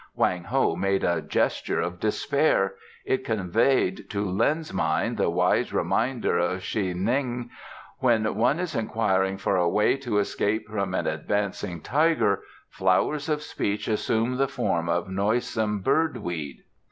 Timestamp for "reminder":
5.71-6.39